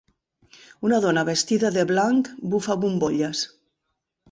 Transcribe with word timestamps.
Una 0.89 0.99
dona 1.03 1.25
vestida 1.27 1.71
de 1.77 1.85
blanc 1.93 2.33
bufa 2.55 2.81
bombolles 2.87 3.47